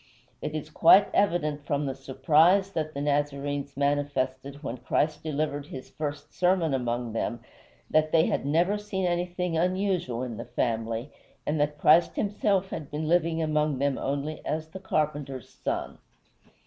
[0.41, 5.91] It is quite evident from the surprise that the Nazarenes manifested when Christ delivered his
[5.91, 7.41] first sermon among them
[7.87, 11.11] that they had never seen anything unusual in the family,
[11.45, 15.99] and that Christ himself had been living among them only as the carpenter's son.